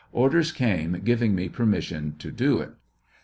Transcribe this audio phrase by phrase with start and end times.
[0.13, 2.71] orders came giving me permission to do it.